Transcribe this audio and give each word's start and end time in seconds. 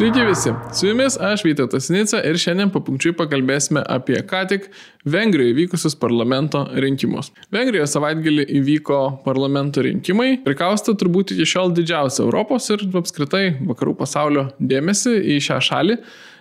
Sveiki 0.00 0.20
visi, 0.24 0.50
su 0.72 0.86
jumis 0.86 1.16
aš 1.20 1.42
Vytautas 1.44 1.90
Nica 1.92 2.22
ir 2.24 2.38
šiandien 2.40 2.70
papunkčiui 2.72 3.12
pakalbėsime 3.18 3.82
apie 3.84 4.22
ką 4.24 4.38
tik 4.48 4.70
Vengrijoje 5.04 5.52
vykusius 5.58 5.92
parlamento 6.00 6.62
rinkimus. 6.72 7.28
Vengrijoje 7.52 7.90
savaitgalį 7.92 8.46
įvyko 8.62 9.00
parlamento 9.26 9.84
rinkimai, 9.84 10.38
prikausta 10.46 10.94
turbūt 10.96 11.34
iki 11.34 11.44
šiol 11.52 11.74
didžiausia 11.76 12.22
Europos 12.24 12.70
ir 12.72 12.86
apskritai 13.02 13.42
vakarų 13.60 13.92
pasaulio 13.98 14.46
dėmesį 14.72 15.18
į 15.34 15.36
šią 15.50 15.58
šalį. 15.68 15.98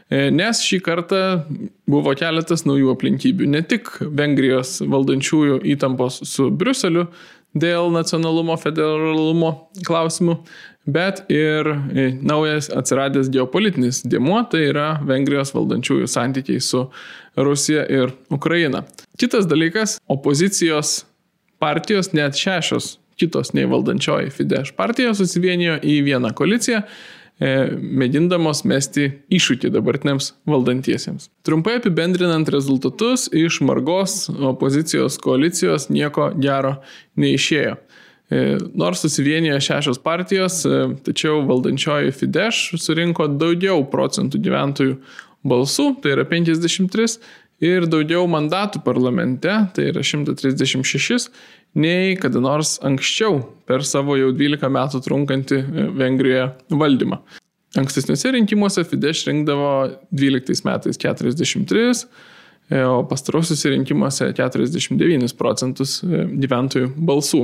E, 0.08 0.22
nes 0.32 0.64
šį 0.64 0.80
kartą 0.86 1.20
buvo 1.84 2.16
keletas 2.16 2.64
naujų 2.64 2.94
aplinkybių. 2.96 3.50
Ne 3.58 3.66
tik 3.68 3.92
Vengrijos 4.00 4.78
valdančiųjų 4.88 5.60
įtampos 5.76 6.22
su 6.32 6.48
Briuseliu 6.48 7.10
dėl 7.58 7.90
nacionalumo, 7.94 8.56
federalumo 8.62 9.52
klausimų, 9.88 10.36
bet 10.86 11.24
ir 11.32 11.68
e, 11.68 12.08
naujas 12.22 12.70
atsiradęs 12.74 13.30
geopolitinis 13.34 14.02
dėmuo, 14.08 14.42
tai 14.52 14.70
yra 14.70 14.90
Vengrijos 15.06 15.54
valdančiųjų 15.56 16.08
santykiai 16.10 16.64
su 16.64 16.88
Rusija 17.38 17.86
ir 17.90 18.16
Ukraina. 18.34 18.86
Kitas 19.20 19.48
dalykas- 19.50 20.00
opozicijos 20.16 21.04
partijos, 21.60 22.14
net 22.14 22.36
šešios 22.40 22.98
kitos 23.20 23.54
nei 23.54 23.68
valdančioji 23.68 24.32
Fidesz 24.32 24.72
partija 24.76 25.14
susivienijo 25.14 25.80
į 25.84 26.00
vieną 26.08 26.32
koaliciją, 26.34 26.82
e, 27.40 27.50
mėgindamos 27.76 28.64
mesti 28.64 29.10
iššūkį 29.32 29.72
dabartiniams 29.76 30.34
valdantiesiems. 30.48 31.30
Trumpai 31.44 31.78
apibendrinant 31.80 32.50
rezultatus, 32.50 33.28
iš 33.34 33.60
margos 33.62 34.30
opozicijos 34.30 35.20
koalicijos 35.24 35.90
nieko 35.90 36.32
gero 36.40 36.78
neišėjo. 37.18 37.78
E, 38.30 38.58
nors 38.78 39.02
susivienijo 39.02 39.60
šešios 39.60 39.98
partijos, 40.04 40.62
e, 40.66 40.82
tačiau 41.06 41.42
valdančioji 41.50 42.14
Fidesz 42.14 42.76
surinko 42.78 43.26
daugiau 43.42 43.82
procentų 43.90 44.42
gyventojų 44.46 44.98
balsų, 45.50 45.88
tai 46.04 46.14
yra 46.14 46.28
53, 46.30 47.18
ir 47.66 47.88
daugiau 47.90 48.28
mandatų 48.30 48.84
parlamente, 48.86 49.50
tai 49.74 49.90
yra 49.90 50.06
136, 50.06 51.32
nei 51.74 52.16
kada 52.22 52.42
nors 52.44 52.78
anksčiau 52.86 53.42
per 53.70 53.82
savo 53.86 54.18
jau 54.20 54.30
12 54.36 54.74
metų 54.78 55.02
trunkantį 55.10 55.62
e, 55.62 55.92
Vengrijoje 55.98 56.52
valdymą. 56.70 57.24
Ankstesniuose 57.78 58.34
rinkimuose 58.34 58.86
Fidesz 58.86 59.26
rinkdavo 59.26 59.72
12 60.14 60.66
metais 60.70 61.02
43, 61.02 62.06
E, 62.06 62.38
o 62.70 63.02
pastarosiuose 63.10 63.72
rinkimuose 63.74 64.30
49 64.38 65.34
procentus 65.40 66.00
e, 66.04 66.22
gyventojų 66.44 66.92
balsų. 67.10 67.42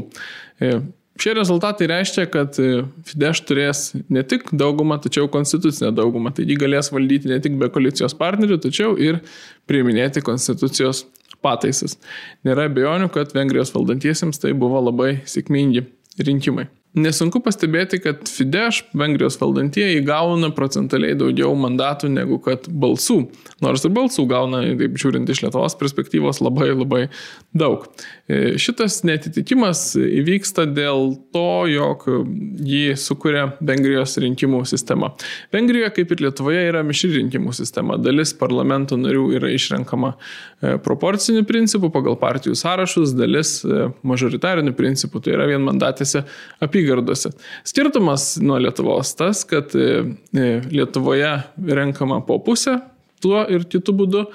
E, 0.61 0.71
šie 1.21 1.33
rezultatai 1.37 1.89
reiškia, 1.89 2.27
kad 2.29 2.59
Fidesz 3.09 3.41
turės 3.47 3.83
ne 4.11 4.23
tik 4.27 4.51
daugumą, 4.53 4.99
tačiau 5.01 5.29
konstitucinę 5.31 5.93
daugumą. 5.95 6.33
Taigi 6.35 6.59
galės 6.61 6.91
valdyti 6.93 7.31
ne 7.31 7.39
tik 7.43 7.57
be 7.61 7.71
koalicijos 7.73 8.17
partnerių, 8.19 8.59
tačiau 8.67 8.93
ir 9.01 9.21
priiminėti 9.69 10.23
konstitucijos 10.25 11.05
pataisas. 11.45 11.97
Nėra 12.45 12.69
bejonių, 12.73 13.11
kad 13.13 13.33
Vengrijos 13.35 13.73
valdantiesiems 13.75 14.41
tai 14.41 14.53
buvo 14.57 14.81
labai 14.83 15.19
sėkmingi 15.29 15.85
rinkimai. 16.21 16.69
Nesunku 16.95 17.41
pastebėti, 17.43 17.97
kad 17.99 18.21
Fidesz, 18.31 18.85
Vengrijos 18.95 19.35
valdantieji, 19.41 19.99
gauna 20.07 20.47
procentaliai 20.55 21.17
daugiau 21.19 21.51
mandatų 21.59 22.07
negu 22.13 22.37
kad 22.39 22.69
balsų. 22.71 23.17
Nors 23.65 23.83
ir 23.83 23.91
balsų 23.95 24.23
gauna, 24.31 24.61
taip 24.79 24.95
žiūrint 25.01 25.27
iš 25.27 25.41
Lietuvos 25.43 25.75
perspektyvos, 25.75 26.39
labai 26.45 26.69
labai 26.71 27.01
daug. 27.51 27.83
E, 28.31 28.55
šitas 28.61 29.01
netitikimas 29.03 29.81
įvyksta 29.99 30.63
dėl 30.71 31.17
to, 31.35 31.49
jog 31.67 32.05
jį 32.63 32.95
sukuria 32.99 33.49
Vengrijos 33.59 34.15
rinkimų 34.23 34.63
sistema. 34.69 35.11
Vengrijoje, 35.51 35.91
kaip 35.99 36.15
ir 36.15 36.23
Lietuvoje, 36.29 36.63
yra 36.69 36.85
mišri 36.87 37.11
rinkimų 37.17 37.51
sistema. 37.59 37.99
Dalis 37.99 38.31
parlamento 38.39 38.95
narių 38.95 39.27
yra 39.35 39.51
išrenkama 39.51 40.13
e, 40.15 40.77
proporciniu 40.79 41.43
principu 41.43 41.91
pagal 41.91 42.15
partijų 42.23 42.55
sąrašus, 42.63 43.11
dalis 43.19 43.57
e, 43.67 43.91
mažoritariniu 44.07 44.71
principu, 44.79 45.19
tai 45.19 45.35
yra 45.35 45.51
vienmandatėse 45.51 46.23
apygardose 46.63 46.84
apygardose. 46.85 47.29
Skirtumas 47.63 48.37
nuo 48.41 48.59
Lietuvos 48.59 49.15
tas, 49.15 49.43
kad 49.43 49.75
e, 49.75 50.03
e, 50.33 50.61
Lietuvoje 50.71 51.41
renkama 51.67 52.21
po 52.25 52.39
pusę 52.39 52.79
tuo 53.21 53.45
ir 53.49 53.65
kitu 53.69 53.93
būdu 53.95 54.25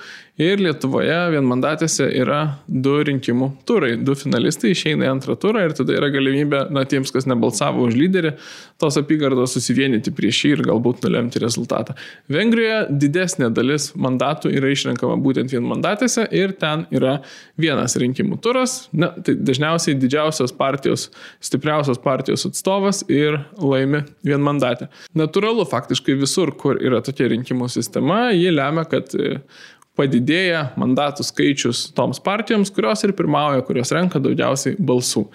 Ir 0.40 0.60
Lietuvoje 0.62 1.16
vienmandatėse 1.34 2.06
yra 2.16 2.38
du 2.64 2.94
rinkimų 3.04 3.50
turai. 3.68 3.92
Du 4.00 4.14
finalistai 4.16 4.70
išeina 4.72 5.04
į 5.04 5.10
antrą 5.10 5.34
turą 5.36 5.66
ir 5.66 5.74
tada 5.76 5.92
yra 5.92 6.08
galimybė, 6.12 6.62
na, 6.72 6.86
tiems, 6.88 7.10
kas 7.12 7.26
nebalsavo 7.28 7.84
už 7.84 7.98
lyderį, 7.98 8.30
tos 8.80 8.96
apygardos 8.96 9.52
susivienyti 9.58 10.14
prieš 10.16 10.38
jį 10.46 10.52
ir 10.54 10.62
galbūt 10.70 11.04
nulemti 11.04 11.42
rezultatą. 11.42 11.92
Vengrijoje 12.32 12.86
didesnė 13.02 13.50
dalis 13.52 13.90
mandatų 14.00 14.54
yra 14.56 14.70
išrenkama 14.72 15.18
būtent 15.20 15.52
vienmandatėse 15.52 16.24
ir 16.32 16.54
ten 16.62 16.86
yra 16.88 17.18
vienas 17.60 17.98
rinkimų 18.00 18.38
turas. 18.40 18.86
Na, 18.96 19.10
tai 19.12 19.34
dažniausiai 19.36 19.98
didžiausios 20.00 20.56
partijos, 20.56 21.10
stipriausios 21.44 22.00
partijos 22.00 22.46
atstovas 22.48 23.02
ir 23.12 23.42
laimi 23.60 24.06
vienmandatę. 24.24 24.88
Natūralu, 25.20 25.68
faktiškai 25.68 26.16
visur, 26.22 26.54
kur 26.56 26.80
yra 26.80 27.02
tokia 27.04 27.28
rinkimų 27.34 27.68
sistema, 27.76 28.30
ji 28.32 28.56
lemia, 28.56 28.86
kad 28.88 29.12
padidėja 29.98 30.70
mandatų 30.80 31.26
skaičius 31.26 31.88
toms 31.96 32.20
partijoms, 32.22 32.70
kurios 32.74 33.02
ir 33.06 33.14
pirmauja, 33.18 33.64
kurios 33.66 33.92
renka 33.94 34.22
daugiausiai 34.22 34.78
balsų. 34.78 35.26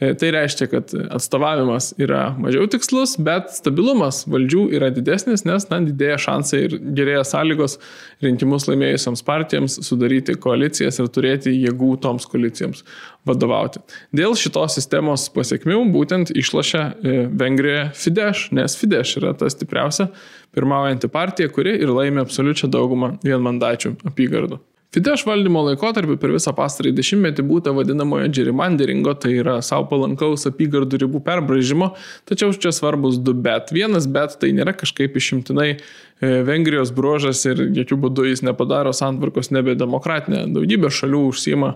E, 0.00 0.12
tai 0.14 0.30
reiškia, 0.30 0.68
kad 0.70 0.92
atstovavimas 1.10 1.90
yra 1.98 2.28
mažiau 2.38 2.68
tikslus, 2.70 3.16
bet 3.18 3.50
stabilumas 3.50 4.20
valdžių 4.30 4.68
yra 4.78 4.92
didesnis, 4.94 5.42
nes 5.48 5.66
na, 5.72 5.80
didėja 5.82 6.20
šansai 6.22 6.60
ir 6.68 6.76
gerėja 6.94 7.24
sąlygos 7.26 7.78
rinkimus 8.22 8.68
laimėjusiams 8.70 9.24
partijoms 9.26 9.80
sudaryti 9.88 10.36
koalicijas 10.38 11.00
ir 11.02 11.10
turėti 11.10 11.56
jėgų 11.56 11.96
toms 12.04 12.28
koalicijoms 12.30 12.84
vadovauti. 13.26 13.82
Dėl 14.14 14.38
šitos 14.38 14.78
sistemos 14.78 15.26
pasiekmių 15.34 15.82
būtent 15.94 16.30
išlošia 16.30 16.84
e, 16.86 17.18
Vengrija 17.34 17.88
Fidesz, 17.98 18.48
nes 18.54 18.78
Fidesz 18.78 19.16
yra 19.18 19.34
ta 19.34 19.50
stipriausia 19.50 20.12
pirmaujanti 20.54 21.10
partija, 21.10 21.50
kuri 21.50 21.74
ir 21.82 21.90
laimė 21.90 22.22
absoliučią 22.22 22.70
daugumą 22.70 23.16
vienmandačių 23.26 23.96
apygardų. 24.06 24.62
Fidesz 24.94 25.20
valdymo 25.28 25.60
laikotarpiu 25.66 26.14
per 26.16 26.30
visą 26.32 26.54
pastarąjį 26.56 26.96
dešimtmetį 26.96 27.42
būta 27.44 27.74
vadinamojo 27.76 28.30
gerrymanderingo, 28.32 29.12
tai 29.20 29.34
yra 29.42 29.58
savo 29.60 29.84
palankaus 29.90 30.48
apygardų 30.48 31.02
ribų 31.02 31.20
perbražymo, 31.26 31.90
tačiau 32.28 32.54
čia 32.56 32.72
svarbus 32.72 33.18
du 33.20 33.34
bet. 33.36 33.68
Vienas 33.76 34.06
bet 34.08 34.38
tai 34.40 34.48
nėra 34.56 34.72
kažkaip 34.72 35.18
išimtinai 35.20 35.66
e, 35.74 36.30
Vengrijos 36.48 36.94
bruožas 36.96 37.44
ir 37.50 37.60
jokių 37.76 37.98
būdų 38.06 38.24
jis 38.30 38.44
nepadaro 38.48 38.94
santvarkos 38.96 39.52
nebedemokratinė. 39.52 40.46
Daugybė 40.56 40.88
šalių 40.88 41.22
užsima 41.34 41.74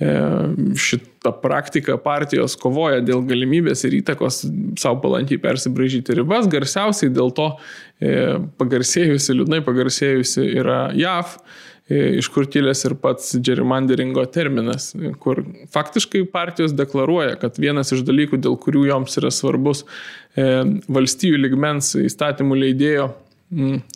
e, 0.00 0.16
šitą 0.80 1.36
praktiką, 1.44 1.98
partijos 2.00 2.56
kovoja 2.64 3.04
dėl 3.04 3.20
galimybės 3.28 3.84
ir 3.84 4.00
įtakos 4.00 4.46
savo 4.80 5.02
palankiai 5.04 5.44
persibražyti 5.44 6.16
ribas. 6.22 6.48
Garsiausiai 6.48 7.12
dėl 7.12 7.36
to 7.36 7.52
e, 8.00 8.40
pagarsėjusi, 8.56 9.36
liūdnai 9.36 9.60
pagarsėjusi 9.68 10.48
yra 10.56 10.86
JAV 10.96 11.36
iš 11.88 12.28
kur 12.34 12.48
kilęs 12.50 12.82
ir 12.88 12.96
pats 12.98 13.34
gerrymanderingo 13.46 14.24
terminas, 14.34 14.90
kur 15.22 15.42
faktiškai 15.74 16.24
partijos 16.32 16.74
deklaruoja, 16.74 17.36
kad 17.42 17.60
vienas 17.62 17.92
iš 17.94 18.02
dalykų, 18.06 18.40
dėl 18.42 18.56
kurių 18.62 18.86
joms 18.88 19.18
yra 19.20 19.30
svarbus 19.34 19.84
e, 20.34 20.64
valstybių 20.90 21.42
ligmens 21.44 21.94
įstatymų 22.00 22.58
leidėjo 22.64 23.10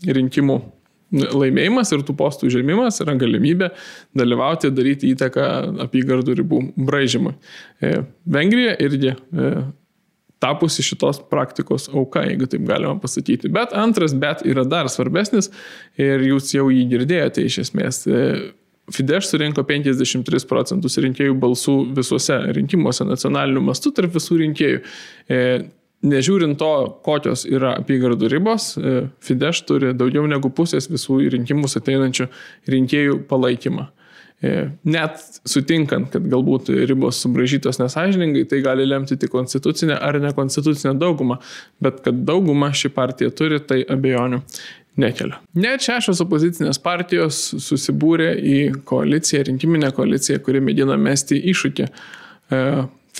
rinkimų 0.07 0.61
laimėjimas 1.11 1.91
ir 1.91 2.05
tų 2.07 2.15
postų 2.19 2.47
užėmimas 2.47 3.01
yra 3.03 3.17
galimybė 3.19 3.73
dalyvauti, 4.15 4.71
daryti 4.71 5.11
įtaką 5.11 5.47
apygardų 5.89 6.37
ribų 6.39 6.63
braižymui. 6.79 7.35
E, 7.83 8.05
Vengrija 8.31 8.77
irgi 8.79 9.17
tapusi 10.41 10.83
šitos 10.85 11.21
praktikos 11.31 11.89
auka, 11.93 12.23
jeigu 12.25 12.49
taip 12.51 12.65
galima 12.69 12.97
pasakyti. 13.01 13.51
Bet 13.53 13.75
antras 13.77 14.15
bet 14.17 14.45
yra 14.49 14.65
dar 14.69 14.89
svarbesnis 14.93 15.51
ir 16.01 16.25
jūs 16.31 16.55
jau 16.57 16.71
jį 16.73 16.87
girdėjote 16.95 17.45
iš 17.45 17.61
esmės. 17.67 18.07
Fidesz 18.91 19.29
surinko 19.31 19.63
53 19.69 20.47
procentus 20.51 20.99
rinkėjų 20.99 21.37
balsų 21.39 21.75
visuose 21.95 22.41
rinkimuose 22.57 23.07
nacionaliniu 23.07 23.63
mastu 23.63 23.93
tarp 23.95 24.17
visų 24.17 24.41
rinkėjų. 24.41 24.81
E, 25.31 25.45
nežiūrint 26.11 26.59
to, 26.59 26.73
kokios 27.07 27.45
yra 27.47 27.77
apygardų 27.79 28.33
ribos, 28.33 28.73
e, 28.81 29.05
Fidesz 29.23 29.63
turi 29.69 29.93
daugiau 29.95 30.27
negu 30.31 30.51
pusės 30.51 30.91
visų 30.91 31.21
rinkimus 31.37 31.79
ateinančių 31.79 32.27
rinkėjų 32.75 33.21
palaikymą. 33.31 33.91
E, 34.41 34.71
net 34.89 35.19
sutinkant, 35.45 36.09
kad 36.15 36.25
galbūt 36.33 36.71
ribos 36.89 37.19
subražytos 37.21 37.77
nesažiningai, 37.77 38.47
tai 38.49 38.63
gali 38.65 38.87
lemti 38.89 39.19
tik 39.21 39.33
konstitucinę 39.35 39.99
ar 40.01 40.17
nekonstitucinę 40.23 40.95
daugumą, 41.01 41.37
bet 41.85 41.99
kad 42.07 42.23
daugumą 42.25 42.71
ši 42.73 42.89
partija 42.97 43.35
turi, 43.37 43.59
tai 43.61 43.83
abejonių 43.85 44.41
nekelia. 45.01 45.43
Net 45.61 45.85
šešios 45.85 46.23
opozicinės 46.25 46.81
partijos 46.83 47.43
susibūrė 47.67 48.31
į 48.41 48.61
koaliciją, 48.89 49.45
rinkiminę 49.51 49.93
koaliciją, 49.97 50.41
kuri 50.47 50.65
mėgina 50.65 50.97
mesti 51.01 51.37
iššūkį 51.53 51.87
e, 51.91 52.63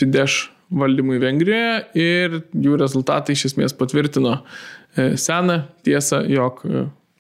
Fidesz 0.01 0.39
valdymui 0.71 1.21
Vengrijoje 1.21 1.77
ir 2.01 2.41
jų 2.55 2.81
rezultatai 2.81 3.37
iš 3.37 3.51
esmės 3.51 3.77
patvirtino 3.77 4.39
e, 4.39 5.13
seną 5.21 5.61
tiesą, 5.85 6.23
jog 6.31 6.65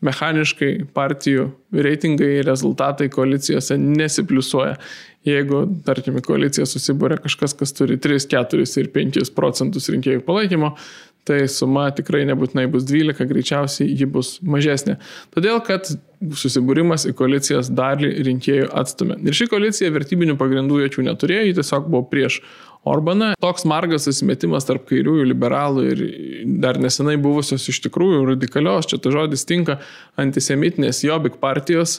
mechaniškai 0.05 0.73
partijų 0.97 1.51
reitingai 1.73 2.31
ir 2.39 2.49
rezultatai 2.49 3.11
koalicijose 3.13 3.77
nesipliusuoja. 3.81 4.77
Jeigu, 5.29 5.67
tarkim, 5.85 6.17
į 6.17 6.25
koaliciją 6.25 6.65
susibūrė 6.65 7.19
kažkas, 7.21 7.53
kas 7.59 7.75
turi 7.77 7.99
3, 8.01 8.25
4 8.33 8.65
ir 8.81 8.89
5 8.95 9.35
procentus 9.37 9.91
rinkėjų 9.93 10.23
palaikymo, 10.25 10.73
tai 11.29 11.43
suma 11.53 11.91
tikrai 11.93 12.23
nebūtinai 12.29 12.65
bus 12.73 12.87
12, 12.89 13.27
greičiausiai 13.29 13.93
ji 13.93 14.09
bus 14.09 14.39
mažesnė. 14.41 14.97
Todėl, 15.35 15.61
kad 15.67 15.91
susibūrimas 16.41 17.05
į 17.11 17.15
koalicijas 17.19 17.69
dalį 17.77 18.15
rinkėjų 18.31 18.71
atstumė. 18.81 19.19
Ir 19.29 19.37
ši 19.37 19.51
koalicija 19.53 19.93
vertybinių 19.93 20.39
pagrindų 20.41 20.81
jokių 20.87 21.07
neturėjo, 21.11 21.47
ji 21.51 21.57
tiesiog 21.61 21.93
buvo 21.93 22.07
prieš 22.09 22.41
Orbaną. 22.85 23.35
Toks 23.41 23.67
margas 23.69 24.07
susimetimas 24.09 24.65
tarp 24.65 24.87
kairiųjų 24.89 25.27
liberalų 25.29 25.83
ir 25.91 26.03
dar 26.63 26.79
nesenai 26.81 27.19
buvusios 27.21 27.67
iš 27.69 27.83
tikrųjų 27.85 28.23
radikalios, 28.33 28.89
čia 28.89 28.97
ta 29.03 29.13
žodis 29.13 29.45
tinka, 29.49 29.77
antisemitinės 30.21 31.03
Jobik 31.05 31.37
partijos 31.43 31.99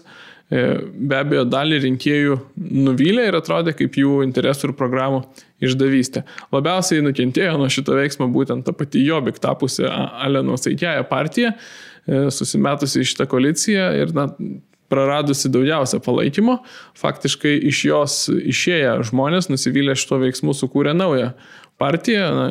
e, 0.50 0.82
be 0.82 1.20
abejo 1.20 1.46
dalį 1.46 1.84
rinkėjų 1.86 2.40
nuvylė 2.88 3.28
ir 3.30 3.38
atrodė 3.38 3.76
kaip 3.78 4.00
jų 4.02 4.24
interesų 4.26 4.72
ir 4.72 4.76
programų 4.80 5.22
išdavystė. 5.62 6.26
Labiausiai 6.56 7.06
nukentėjo 7.06 7.54
nuo 7.62 7.70
šito 7.70 8.00
veiksmo 8.00 8.32
būtent 8.34 8.66
ta 8.66 8.74
pati 8.74 9.06
Jobik 9.06 9.38
tapusi 9.44 9.86
Aleno 9.86 10.58
Saitėja 10.58 11.06
partija, 11.06 11.54
e, 12.10 12.26
susimetusi 12.34 13.06
šitą 13.06 13.30
koaliciją 13.30 13.92
ir 14.02 14.18
na, 14.18 14.32
praradusi 14.92 15.50
daugiausia 15.52 16.02
palaikymo, 16.04 16.60
faktiškai 17.00 17.56
iš 17.72 17.82
jos 17.88 18.20
išėję 18.32 19.00
žmonės 19.10 19.50
nusivylę 19.52 19.96
šito 20.00 20.20
veiksmu 20.22 20.56
sukūrė 20.58 20.94
naują 20.98 21.32
partiją, 21.82 22.30
na, 22.36 22.48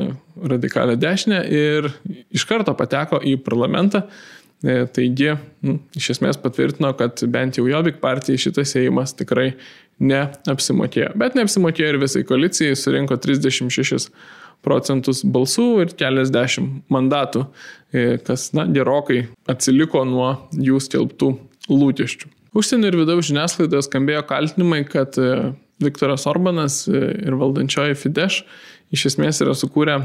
radikalę 0.51 0.97
dešinę 0.99 1.45
ir 1.47 1.93
iš 2.35 2.47
karto 2.51 2.75
pateko 2.75 3.21
į 3.23 3.37
parlamentą. 3.47 4.03
E, 4.61 4.83
taigi, 4.93 5.31
nu, 5.65 5.79
iš 5.97 6.11
esmės 6.17 6.37
patvirtino, 6.41 6.91
kad 6.99 7.23
bent 7.33 7.57
jau 7.57 7.65
Jobik 7.71 8.01
partijai 8.03 8.41
šitas 8.43 8.75
įėjimas 8.77 9.15
tikrai 9.17 9.55
neapsimokėjo. 10.01 11.15
Bet 11.21 11.39
neapsimokėjo 11.39 11.95
ir 11.95 12.01
visai 12.03 12.25
koalicijai, 12.29 12.77
surinko 12.77 13.17
36 13.21 14.11
procentus 14.65 15.23
balsų 15.25 15.69
ir 15.87 15.95
keliasdešimt 15.97 16.91
mandatų, 16.93 17.47
e, 17.93 18.05
kas 18.27 18.51
na, 18.57 18.67
gerokai 18.69 19.23
atsiliko 19.49 20.05
nuo 20.09 20.35
jų 20.53 20.83
skelbtų 20.85 21.31
lūkesčių. 21.77 22.31
Užsienio 22.57 22.91
ir 22.91 22.99
vidaus 22.99 23.29
žiniasklaidoje 23.29 23.87
skambėjo 23.87 24.25
kaltinimai, 24.27 24.83
kad 24.89 25.19
e, 25.21 25.53
Viktoras 25.83 26.27
Orbanas 26.31 26.83
e, 26.91 27.03
ir 27.23 27.37
valdančioji 27.39 27.99
Fidesz 27.99 28.43
iš 28.91 29.07
esmės 29.13 29.41
yra 29.45 29.55
sukūrę 29.55 29.97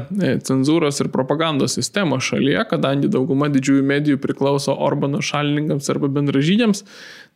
cenzūros 0.46 1.02
ir 1.02 1.10
propagandos 1.14 1.74
sistemą 1.78 2.20
šalyje, 2.22 2.62
kadangi 2.70 3.10
dauguma 3.12 3.50
didžiųjų 3.52 3.86
medijų 3.86 4.20
priklauso 4.22 4.74
Orbano 4.86 5.22
šalininkams 5.24 5.90
arba 5.92 6.10
bendražydžiams, 6.18 6.84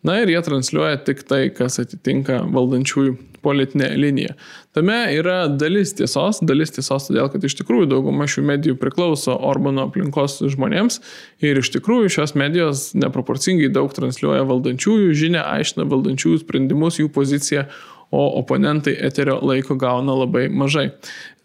Na 0.02 0.16
ir 0.22 0.30
jie 0.32 0.40
transliuoja 0.40 0.96
tik 1.04 1.26
tai, 1.28 1.42
kas 1.52 1.76
atitinka 1.82 2.38
valdančiųjų 2.54 3.16
politinę 3.44 3.90
liniją. 4.00 4.32
Tame 4.76 4.96
yra 5.12 5.42
dalis 5.52 5.92
tiesos, 5.96 6.40
dalis 6.44 6.72
tiesos 6.72 7.08
todėl, 7.08 7.28
kad 7.32 7.44
iš 7.44 7.58
tikrųjų 7.58 7.90
dauguma 7.92 8.28
šių 8.28 8.46
medijų 8.48 8.78
priklauso 8.80 9.36
Orbano 9.36 9.84
aplinkos 9.88 10.38
žmonėms 10.54 11.00
ir 11.44 11.60
iš 11.60 11.72
tikrųjų 11.76 12.14
šios 12.16 12.32
medijos 12.36 12.90
neproporcingai 12.96 13.68
daug 13.72 13.92
transliuoja 13.96 14.46
valdančiųjų 14.48 15.12
žinę, 15.24 15.44
aiškina 15.44 15.88
valdančiųjų 15.92 16.44
sprendimus, 16.46 17.00
jų 17.02 17.12
poziciją, 17.12 17.68
o 18.10 18.24
oponentai 18.40 18.96
eterio 19.06 19.36
laiko 19.44 19.76
gauna 19.78 20.16
labai 20.24 20.48
mažai. 20.48 20.88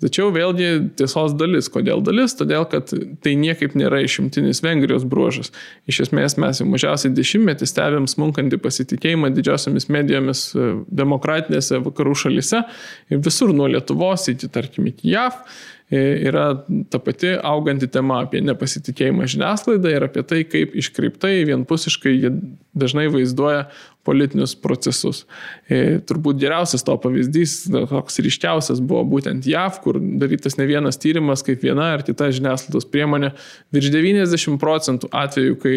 Tačiau 0.05 0.29
vėlgi 0.29 0.67
tiesos 0.99 1.33
dalis. 1.33 1.65
Kodėl 1.73 2.03
dalis? 2.05 2.35
Todėl, 2.37 2.67
kad 2.69 2.91
tai 3.25 3.31
niekaip 3.41 3.73
nėra 3.73 4.03
išimtinis 4.05 4.61
Vengrijos 4.61 5.05
bruožas. 5.09 5.49
Iš 5.89 6.03
esmės 6.05 6.37
mes 6.41 6.61
jau 6.61 6.67
mažiausiai 6.69 7.13
dešimtmetį 7.17 7.69
stebėm 7.71 8.05
smunkantį 8.11 8.59
pasitikėjimą 8.61 9.31
didžiosiamis 9.33 9.89
medijomis 9.89 10.43
e, 10.53 10.67
demokratinėse 11.01 11.81
vakarų 11.87 12.13
šalise 12.25 12.61
ir 13.09 13.23
visur 13.25 13.55
nuo 13.57 13.71
Lietuvos 13.71 14.29
iki, 14.29 14.51
tarkim, 14.53 14.91
iki 14.91 15.09
JAV 15.15 15.41
e, 15.89 16.03
yra 16.29 16.45
ta 16.93 17.01
pati 17.01 17.33
auganti 17.41 17.89
tema 17.89 18.21
apie 18.27 18.43
nepasitikėjimą 18.45 19.25
žiniasklaidą 19.33 19.95
ir 19.95 20.05
apie 20.11 20.27
tai, 20.29 20.43
kaip 20.45 20.77
iškreiptai, 20.77 21.39
vienpusiškai 21.49 22.13
jie 22.13 22.35
dažnai 22.77 23.07
vaizduoja 23.09 23.65
politinius 24.05 24.53
procesus. 24.61 25.23
E, 25.65 25.97
turbūt 26.05 26.37
geriausias 26.41 26.85
to 26.85 26.93
pavyzdys, 27.01 27.57
toks 27.73 28.21
ryškiausias 28.21 28.81
buvo 28.85 29.01
būtent 29.15 29.47
JAV, 29.49 29.79
kur 29.83 29.94
darytas 29.99 30.57
ne 30.59 30.67
vienas 30.69 30.99
tyrimas, 31.01 31.43
kaip 31.45 31.63
viena 31.63 31.91
ar 31.95 32.03
kita 32.05 32.29
žiniasklaidos 32.35 32.87
priemonė 32.91 33.31
virš 33.75 33.91
90 33.93 34.59
procentų 34.61 35.09
atvejų, 35.15 35.57
kai 35.63 35.75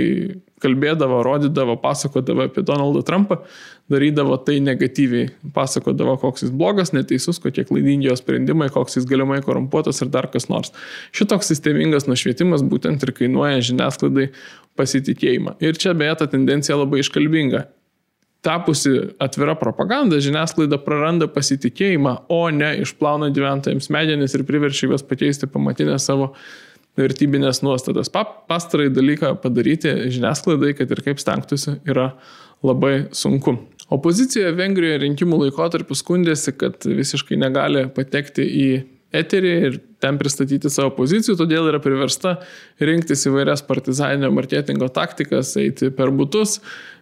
kalbėdavo, 0.63 1.21
rodydavo, 1.27 1.77
pasakodavo 1.81 2.49
apie 2.49 2.65
Donaldą 2.67 3.05
Trumpą, 3.07 3.39
darydavo 3.93 4.37
tai 4.43 4.59
negatyviai, 4.65 5.31
pasakodavo, 5.55 6.17
koks 6.21 6.47
jis 6.47 6.53
blogas, 6.55 6.93
neteisus, 6.97 7.39
kokie 7.43 7.65
klaidingi 7.69 8.11
jo 8.11 8.17
sprendimai, 8.19 8.69
koks 8.75 8.99
jis 8.99 9.09
galimai 9.09 9.41
korumpuotas 9.47 10.03
ir 10.03 10.13
dar 10.13 10.29
kas 10.33 10.51
nors. 10.53 10.75
Šitoks 11.17 11.53
sistemingas 11.55 12.09
nušvietimas 12.11 12.67
būtent 12.67 13.07
ir 13.07 13.15
kainuoja 13.17 13.63
žiniasklaidai 13.71 14.31
pasitikėjimą. 14.79 15.59
Ir 15.65 15.79
čia 15.81 15.95
beje 15.99 16.21
ta 16.21 16.31
tendencija 16.31 16.79
labai 16.79 17.03
iškalbinga 17.05 17.67
tapusi 18.45 18.93
atvira 19.23 19.57
propaganda, 19.59 20.21
žiniasklaida 20.23 20.79
praranda 20.85 21.29
pasitikėjimą, 21.31 22.15
o 22.31 22.43
ne 22.55 22.75
išplauna 22.85 23.33
gyventojams 23.35 23.89
smegenis 23.91 24.37
ir 24.37 24.47
priverčia 24.49 24.87
juos 24.89 25.05
pakeisti 25.07 25.51
pamatinę 25.51 25.99
savo 26.03 26.33
vertybinės 26.99 27.63
nuostatas. 27.63 28.11
Pastarai 28.11 28.89
dalyką 28.95 29.35
padaryti 29.43 29.95
žiniasklaidai, 30.15 30.75
kad 30.79 30.95
ir 30.95 31.03
kaip 31.07 31.23
stengtųsi, 31.23 31.79
yra 31.89 32.13
labai 32.67 33.09
sunku. 33.15 33.57
Opozicija 33.95 34.53
Vengrijoje 34.53 35.01
rinkimų 35.07 35.45
laikotarpiu 35.47 35.97
skundėsi, 35.97 36.53
kad 36.61 36.85
visiškai 36.85 37.39
negali 37.41 37.87
patekti 37.95 38.45
į 38.45 38.71
eterį 39.17 39.53
ir 39.65 39.79
ten 40.03 40.19
pristatyti 40.21 40.71
savo 40.71 40.93
pozicijų, 40.99 41.39
todėl 41.41 41.71
yra 41.71 41.81
priversta 41.83 42.37
rinktis 42.85 43.25
įvairias 43.31 43.65
partizaninio 43.67 44.31
marketingo 44.35 44.91
taktikas, 44.93 45.55
eiti 45.61 45.89
per 45.95 46.13
būtus, 46.15 46.59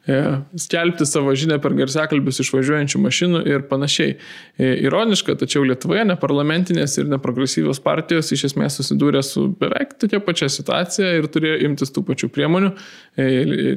skelbti 0.06 1.06
savo 1.06 1.35
žinę 1.35 1.58
per 1.62 1.75
garsiakalbius 1.75 2.38
išvažiuojančių 2.44 3.00
mašinų 3.03 3.41
ir 3.50 3.64
panašiai. 3.70 4.14
E, 4.56 4.69
ironiška, 4.87 5.35
tačiau 5.41 5.64
Lietuvoje 5.67 6.05
neparlamentinės 6.06 6.94
ir 7.00 7.08
neprogresyvios 7.11 7.81
partijos 7.82 8.31
iš 8.35 8.47
esmės 8.53 8.79
susidūrė 8.79 9.23
su 9.26 9.49
beveik 9.58 9.97
tokia 10.00 10.21
pačia 10.23 10.49
situacija 10.52 11.11
ir 11.19 11.26
turėjo 11.33 11.59
imtis 11.66 11.90
tų 11.95 12.04
pačių 12.07 12.30
priemonių. 12.35 12.71
E, 13.19 13.26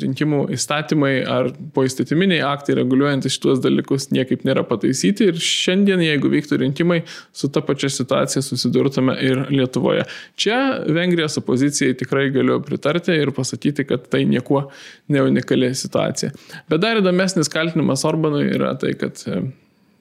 rinkimų 0.03 0.44
įstatymai 0.53 1.13
ar 1.25 1.50
poįstatyminiai 1.75 2.44
aktai 2.46 2.77
reguliuojantis 2.77 3.38
šituos 3.38 3.63
dalykus 3.65 4.10
niekaip 4.13 4.46
nėra 4.46 4.65
pataisyti 4.70 5.32
ir 5.32 5.42
šiandien, 5.42 6.03
jeigu 6.06 6.30
vyktų 6.30 6.62
rinkimai, 6.62 7.01
su 7.34 7.50
ta 7.50 7.63
pačia 7.65 7.89
situacija 7.94 8.46
susidurtume 8.46 9.18
ir 9.25 9.46
Lietuvoje. 9.50 10.06
Čia 10.39 10.60
Vengrijos 10.86 11.39
opozicijai 11.42 11.98
tikrai 11.98 12.30
galiu 12.36 12.60
pritarti 12.65 13.18
ir 13.18 13.34
pasakyti, 13.36 13.88
kad 13.89 14.06
tai 14.13 14.25
niekuo 14.30 14.68
neunikali 15.10 15.74
situacija 15.75 16.19
situacija. 16.20 16.64
Bet 16.70 16.82
dar 16.82 17.00
įdomesnis 17.00 17.50
kaltinimas 17.52 18.06
Orbanui 18.08 18.48
yra 18.54 18.76
tai, 18.80 18.94
kad 19.00 19.22
e, 19.28 19.42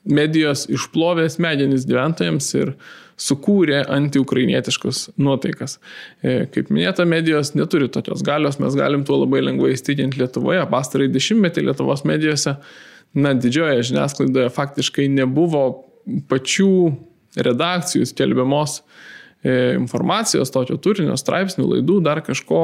medijos 0.08 0.66
išplovė 0.70 1.28
smegenis 1.30 1.86
gyventojams 1.88 2.50
ir 2.58 2.74
sukūrė 3.18 3.82
antiukrainietiškas 3.90 5.08
nuotaikas. 5.18 5.78
E, 6.22 6.46
kaip 6.54 6.70
minėta, 6.70 7.06
medijos 7.08 7.54
neturi 7.54 7.88
tokios 7.88 8.22
galios, 8.22 8.60
mes 8.62 8.76
galim 8.78 9.04
tuo 9.04 9.18
labai 9.24 9.42
lengvai 9.42 9.74
įstikinti 9.74 10.20
Lietuvoje. 10.22 10.62
Pastarai 10.70 11.10
dešimtmetį 11.10 11.66
Lietuvos 11.66 12.04
medijose, 12.06 12.58
na, 13.14 13.34
didžioje 13.34 13.90
žiniasklaidoje 13.90 14.54
faktiškai 14.54 15.08
nebuvo 15.10 15.66
pačių 16.30 16.72
redakcijų 17.44 18.06
skelbiamos 18.08 18.78
E, 18.80 19.16
informacijos, 19.46 20.50
tokio 20.50 20.76
turinio, 20.82 21.14
straipsnių, 21.18 21.66
laidų, 21.72 22.00
dar 22.02 22.18
kažko, 22.26 22.62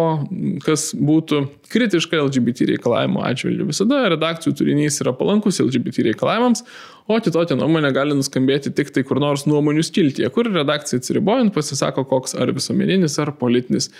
kas 0.64 0.88
būtų 0.98 1.44
kritiška 1.70 2.18
LGBT 2.18 2.66
reikalavimo 2.72 3.22
atžvilgiu. 3.22 3.68
Visada 3.68 4.00
redakcijų 4.10 4.56
turinys 4.58 4.98
yra 5.04 5.14
palankus 5.14 5.62
LGBT 5.62 6.08
reikalavimams, 6.10 6.64
o 7.04 7.18
kitokia 7.20 7.56
nuomonė 7.58 7.90
gali 7.92 8.14
nuskambėti 8.16 8.72
tik 8.76 8.90
tai 8.94 9.02
kur 9.04 9.18
nors 9.20 9.44
nuomonių 9.48 9.82
skiltyje, 9.84 10.30
kur 10.32 10.48
redakcija 10.48 11.02
atsiribojant 11.02 11.52
pasisako 11.54 12.06
koks 12.08 12.32
ar 12.40 12.52
visuomeninis, 12.56 13.18
ar 13.20 13.34
politinis 13.36 13.90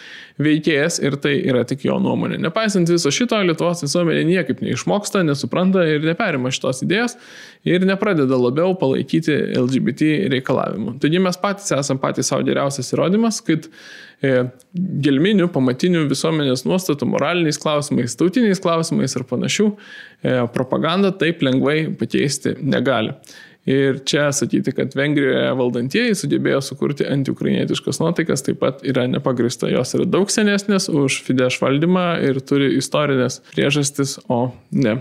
veikėjas 0.41 1.01
ir 1.05 1.19
tai 1.21 1.35
yra 1.43 1.67
tik 1.69 1.85
jo 1.85 1.99
nuomonė. 2.01 2.39
Nepaisant 2.47 2.89
viso 2.89 3.13
šito, 3.13 3.37
Lietuvos 3.45 3.85
visuomenė 3.85 4.25
niekaip 4.31 4.63
neišmoksta, 4.65 5.25
nesupranta 5.27 5.85
ir 5.89 6.07
neperima 6.07 6.53
šitos 6.55 6.81
idėjos 6.87 7.19
ir 7.69 7.85
nepradeda 7.89 8.39
labiau 8.41 8.73
palaikyti 8.81 9.37
LGBT 9.61 10.31
reikalavimų. 10.33 10.97
Taigi 11.05 11.21
mes 11.21 11.41
patys 11.41 11.77
esame 11.77 12.01
patys 12.01 12.33
savo 12.33 12.47
geriausias 12.49 12.93
įrodymas, 12.97 13.45
kad 13.45 13.69
gelminių, 14.75 15.49
pamatinių 15.55 16.05
visuomenės 16.11 16.65
nuostatų, 16.69 17.09
moraliniais 17.15 17.59
klausimais, 17.63 18.17
tautiniais 18.19 18.63
klausimais 18.63 19.17
ir 19.17 19.27
panašių, 19.31 19.71
e, 19.71 20.37
propaganda 20.55 21.13
taip 21.13 21.43
lengvai 21.45 21.89
pakeisti 21.99 22.57
negali. 22.63 23.15
Ir 23.65 24.03
čia 24.05 24.27
sakyti, 24.37 24.75
kad 24.77 24.93
Vengrijoje 24.93 25.47
valdantieji 25.57 26.19
sugebėjo 26.21 26.61
sukurti 26.67 27.07
antiukrainietiškas 27.09 28.01
nuotaikas, 28.03 28.45
taip 28.45 28.61
pat 28.61 28.85
yra 28.85 29.07
nepagrista. 29.09 29.71
Jos 29.73 29.95
yra 29.97 30.05
daug 30.05 30.29
senesnės 30.29 30.91
už 30.93 31.23
Fidesz 31.25 31.57
valdymą 31.63 32.21
ir 32.29 32.43
turi 32.45 32.75
istorinės 32.77 33.41
priežastis, 33.55 34.19
o 34.29 34.53
ne 34.71 34.99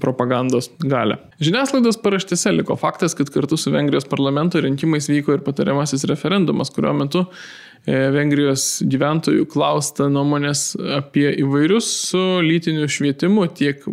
propagandos 0.00 0.68
galę. 0.84 1.16
Žiniasklaidos 1.40 1.98
paraštėse 2.04 2.52
liko 2.52 2.76
faktas, 2.80 3.16
kad 3.16 3.32
kartu 3.32 3.56
su 3.60 3.72
Vengrijos 3.72 4.06
parlamento 4.08 4.60
rinkimais 4.60 5.08
vyko 5.08 5.38
ir 5.38 5.42
patariamasis 5.44 6.04
referendumas, 6.08 6.72
kurio 6.72 6.92
metu 6.96 7.24
E, 7.24 7.69
Vengrijos 7.88 8.82
gyventojų 8.84 9.46
klausta 9.48 10.10
nuomonės 10.12 10.74
apie 10.98 11.30
įvairius 11.40 11.88
su 12.10 12.20
lytiniu 12.44 12.84
švietimu, 12.92 13.46
tiek 13.56 13.86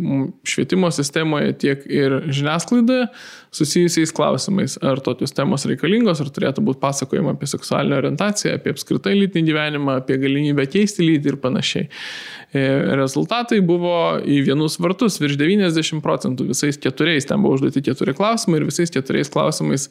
švietimo 0.44 0.92
sistemoje, 0.92 1.54
tiek 1.64 1.86
ir 1.88 2.18
žiniasklaidoje 2.28 3.08
susijusiais 3.58 4.14
klausimais. 4.16 4.78
Ar 4.86 5.02
tokios 5.04 5.36
temos 5.36 5.66
reikalingos, 5.70 6.22
ar 6.24 6.32
turėtų 6.34 6.64
būti 6.68 6.82
pasakojama 6.84 7.36
apie 7.36 7.50
seksualinę 7.50 7.98
orientaciją, 8.00 8.56
apie 8.58 8.74
apskritai 8.76 9.16
lytinį 9.18 9.52
gyvenimą, 9.52 10.00
apie 10.04 10.20
galimybę 10.22 10.68
keisti 10.72 11.06
lytį 11.06 11.34
ir 11.34 11.42
panašiai. 11.44 11.90
E, 12.54 12.64
rezultatai 13.02 13.60
buvo 13.66 13.98
į 14.22 14.40
vienus 14.52 14.80
vartus 14.84 15.20
virš 15.24 15.40
90 15.42 16.06
procentų, 16.06 16.50
visais 16.54 16.80
keturiais, 16.82 17.28
ten 17.28 17.44
buvo 17.44 17.58
užduoti 17.58 17.86
keturi 17.90 18.16
klausimai 18.18 18.62
ir 18.62 18.70
visais 18.72 18.94
keturiais 18.94 19.34
klausimais 19.34 19.90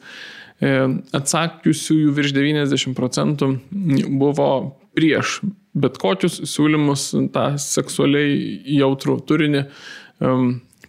E, 0.57 0.69
atsakiusiųjų 1.13 2.13
virš 2.17 2.33
90 2.33 2.95
procentų 2.97 3.51
buvo 4.17 4.49
prieš 4.97 5.39
bet 5.77 5.99
kokius 6.01 6.39
siūlymus 6.49 7.11
tą 7.35 7.51
seksualiai 7.61 8.57
jautrų 8.79 9.19
turinį 9.29 9.61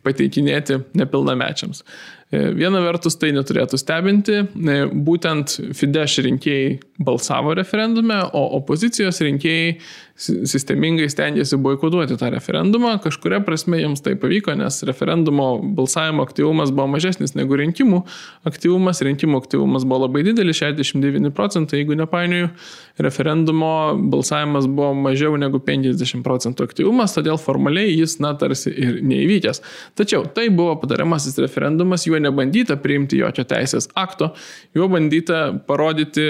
pateikinėti 0.06 0.78
nepilnamečiams. 0.96 1.82
E, 2.28 2.40
viena 2.52 2.82
vertus 2.84 3.16
tai 3.16 3.30
neturėtų 3.32 3.78
stebinti, 3.80 4.42
e, 4.44 4.80
būtent 4.92 5.54
Fidesz 5.76 6.18
rinkėjai 6.26 6.74
balsavo 7.00 7.54
referendume, 7.56 8.18
o 8.36 8.42
opozicijos 8.58 9.22
rinkėjai 9.24 9.78
sistemingai 10.18 11.06
stengiasi 11.10 11.56
boikotuoti 11.56 12.16
tą 12.18 12.30
referendumą. 12.34 12.96
Kažkuria 13.02 13.38
prasme 13.46 13.78
jiems 13.78 14.02
tai 14.02 14.16
pavyko, 14.18 14.54
nes 14.58 14.82
referendumo 14.88 15.46
balsavimo 15.78 16.24
aktyvumas 16.26 16.72
buvo 16.74 16.88
mažesnis 16.96 17.36
negu 17.38 17.54
rinkimų 17.58 18.00
aktyvumas. 18.48 19.02
Rinkimų 19.06 19.38
aktyvumas 19.38 19.86
buvo 19.86 20.06
labai 20.06 20.24
didelis, 20.26 20.58
69 20.58 21.30
procentai, 21.36 21.82
jeigu 21.82 21.94
nepainioju. 22.00 22.50
Referendumo 22.98 23.70
balsavimas 24.10 24.66
buvo 24.66 24.90
mažiau 24.98 25.38
negu 25.38 25.60
50 25.62 26.24
procentų 26.26 26.66
aktyvumas, 26.66 27.14
todėl 27.14 27.38
formaliai 27.38 27.94
jis, 27.94 28.16
na, 28.22 28.32
tarsi 28.38 28.74
ir 28.74 28.98
neįvykęs. 29.06 29.62
Tačiau 29.98 30.26
tai 30.34 30.48
buvo 30.50 30.74
patariamasis 30.82 31.38
referendumas, 31.44 32.08
juo 32.10 32.18
nebandyta 32.18 32.74
priimti 32.82 33.22
jokio 33.22 33.46
teisės 33.46 33.86
akto, 33.94 34.32
juo 34.74 34.90
bandyta 34.90 35.44
parodyti, 35.70 36.26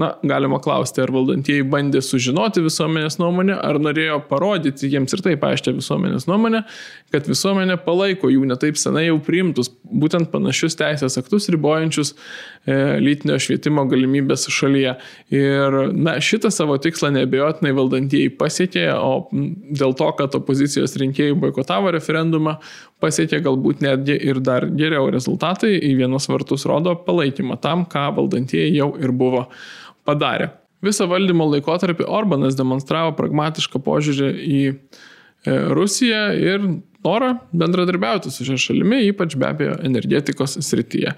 na, 0.00 0.14
galima 0.24 0.62
klausti, 0.64 1.04
ar 1.04 1.12
valdantieji 1.12 1.68
bandė 1.68 2.00
sužinoti 2.04 2.64
visuomenės 2.64 3.17
nuomonę, 3.20 3.56
ar 3.64 3.78
norėjo 3.82 4.20
parodyti 4.28 4.90
jiems 4.90 5.14
ir 5.14 5.22
taip 5.24 5.44
aiškia 5.44 5.74
visuomenės 5.76 6.26
nuomonę, 6.28 6.62
kad 7.14 7.28
visuomenė 7.28 7.78
palaiko 7.84 8.30
jų 8.32 8.46
netaip 8.48 8.78
senai 8.80 9.06
jau 9.06 9.18
priimtus 9.24 9.70
būtent 9.88 10.30
panašius 10.32 10.76
teisės 10.78 11.18
aktus 11.20 11.48
ribojančius 11.52 12.12
e, 12.14 12.98
lytinio 13.02 13.38
švietimo 13.42 13.84
galimybės 13.88 14.48
šalyje. 14.52 14.94
Ir 15.34 15.78
na, 15.96 16.18
šitą 16.24 16.52
savo 16.54 16.76
tikslą 16.82 17.12
nebejotinai 17.16 17.74
valdantieji 17.76 18.34
pasiekė, 18.40 18.86
o 18.94 19.28
dėl 19.32 19.96
to, 19.98 20.10
kad 20.20 20.38
opozicijos 20.38 20.96
rinkėjai 21.00 21.36
boikotavo 21.40 21.92
referendumą, 21.94 22.58
pasiekė 23.02 23.42
galbūt 23.46 23.82
netgi 23.84 24.16
ir 24.28 24.42
dar 24.44 24.68
geriau 24.78 25.10
rezultatai, 25.14 25.74
į 25.78 25.94
vienus 26.02 26.28
vartus 26.30 26.66
rodo 26.68 26.96
palaikymą 27.06 27.60
tam, 27.62 27.86
ką 27.88 28.08
valdantieji 28.18 28.76
jau 28.76 28.92
ir 29.00 29.14
buvo 29.14 29.46
padarę. 30.08 30.52
Visą 30.84 31.08
valdymo 31.10 31.48
laikotarpį 31.52 32.06
Orbanas 32.06 32.58
demonstravo 32.58 33.14
pragmatišką 33.18 33.80
požiūrį 33.82 34.28
į 34.46 34.60
e, 34.68 34.76
Rusiją 35.74 36.22
ir 36.38 36.68
norą 37.04 37.32
bendradarbiauti 37.52 38.30
su 38.30 38.46
šia 38.46 38.58
šalimi, 38.60 39.00
ypač 39.10 39.36
be 39.38 39.48
abejo 39.48 39.76
energetikos 39.86 40.58
srityje. 40.66 41.14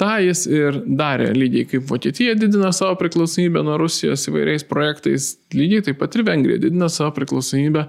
Ta 0.00 0.16
jis 0.24 0.44
ir 0.50 0.80
darė, 0.84 1.30
lygiai 1.36 1.68
kaip 1.70 1.86
Vokietija 1.90 2.34
didina 2.38 2.72
savo 2.74 2.96
priklausomybę 3.00 3.62
nuo 3.66 3.78
Rusijos 3.80 4.26
įvairiais 4.30 4.66
projektais, 4.68 5.34
lygiai 5.54 5.84
taip 5.88 6.00
pat 6.02 6.16
ir 6.16 6.26
Vengrija 6.26 6.64
didina 6.66 6.90
savo 6.92 7.14
priklausomybę 7.18 7.86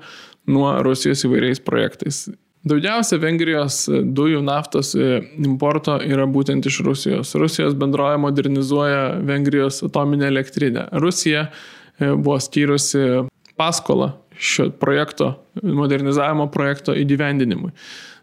nuo 0.52 0.72
Rusijos 0.86 1.26
įvairiais 1.26 1.64
projektais. 1.66 2.26
Daugiausia 2.66 3.20
Vengrijos 3.22 3.84
dujų 3.90 4.42
naftos 4.46 4.96
importo 4.98 6.00
yra 6.02 6.26
būtent 6.26 6.66
iš 6.66 6.80
Rusijos. 6.88 7.36
Rusijos 7.38 7.76
bendroje 7.78 8.18
modernizuoja 8.24 9.20
Vengrijos 9.26 9.84
atominę 9.86 10.32
elektrinę. 10.32 10.88
Rusija 11.04 11.46
e, 11.46 12.10
buvo 12.16 12.40
skyrusi 12.42 13.28
paskolą 13.56 14.16
šio 14.36 14.72
projekto, 14.82 15.36
modernizavimo 15.62 16.50
projekto 16.52 16.98
įgyvendinimui 16.98 17.72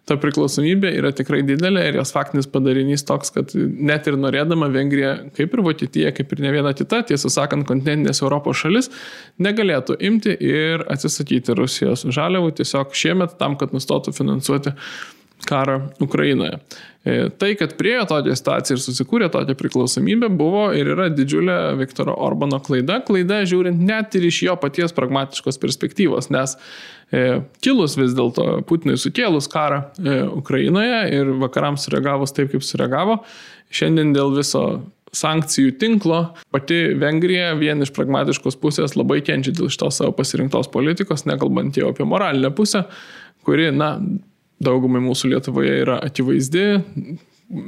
ta 0.08 0.16
priklausomybė 0.18 0.90
yra 0.98 1.12
tikrai 1.14 1.42
didelė 1.46 1.84
ir 1.88 1.98
jos 2.00 2.10
faktinis 2.14 2.48
padarinys 2.50 3.04
toks, 3.06 3.30
kad 3.34 3.54
net 3.54 4.08
ir 4.10 4.18
norėdama 4.18 4.66
Vengrija, 4.74 5.14
kaip 5.36 5.54
ir 5.54 5.62
Vokietija, 5.62 6.12
kaip 6.16 6.34
ir 6.34 6.42
ne 6.42 6.52
viena 6.56 6.72
kita, 6.74 7.04
tiesą 7.06 7.30
sakant, 7.30 7.66
kontinentinės 7.68 8.22
Europos 8.24 8.58
šalis, 8.64 8.90
negalėtų 9.42 10.00
imti 10.02 10.34
ir 10.34 10.82
atsisakyti 10.90 11.54
Rusijos 11.58 12.06
žaliavų 12.10 12.50
tiesiog 12.58 12.96
šiemet 12.98 13.38
tam, 13.38 13.54
kad 13.60 13.74
nustotų 13.76 14.14
finansuoti 14.16 14.74
karą 15.48 15.80
Ukrainoje. 16.00 16.58
E, 17.04 17.30
tai, 17.38 17.56
kad 17.58 17.74
priejo 17.74 18.04
tokią 18.06 18.36
situaciją 18.38 18.76
ir 18.76 18.82
susikūrė 18.84 19.28
tokią 19.34 19.56
priklausomybę, 19.58 20.28
buvo 20.38 20.68
ir 20.76 20.92
yra 20.94 21.08
didžiulė 21.10 21.56
Viktoro 21.80 22.14
Orbano 22.14 22.60
klaida. 22.62 23.00
Klaida 23.02 23.40
žiūrint 23.48 23.82
net 23.82 24.14
ir 24.14 24.28
iš 24.28 24.42
jo 24.46 24.54
paties 24.62 24.94
pragmatiškos 24.94 25.58
perspektyvos, 25.62 26.30
nes 26.30 26.54
e, 27.10 27.40
kilus 27.64 27.98
vis 27.98 28.14
dėlto 28.14 28.62
Putinui 28.70 29.00
sukėlus 29.02 29.50
karą 29.50 29.82
e, 29.98 30.20
Ukrainoje 30.30 31.04
ir 31.18 31.34
vakarams 31.42 31.88
sureagavus 31.88 32.36
taip, 32.36 32.52
kaip 32.54 32.62
sureagavo, 32.66 33.24
šiandien 33.74 34.14
dėl 34.14 34.36
viso 34.38 34.66
sankcijų 35.12 35.74
tinklo, 35.80 36.22
pati 36.54 36.94
Vengrija 36.96 37.52
vien 37.58 37.82
iš 37.84 37.90
pragmatiškos 37.96 38.56
pusės 38.62 38.94
labai 38.96 39.20
kenčia 39.26 39.52
dėl 39.58 39.68
šitos 39.72 40.00
savo 40.00 40.14
pasirinktos 40.16 40.70
politikos, 40.72 41.26
nekalbant 41.28 41.76
jau 41.76 41.90
apie 41.90 42.06
moralinę 42.08 42.54
pusę, 42.56 42.86
kuri, 43.44 43.68
na, 43.74 43.96
daugumai 44.64 45.02
mūsų 45.04 45.32
Lietuvoje 45.34 45.74
yra 45.82 45.98
akivaizdi, 46.06 46.64